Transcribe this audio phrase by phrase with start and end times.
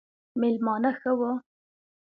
[0.39, 1.31] مېلمانه ښه وو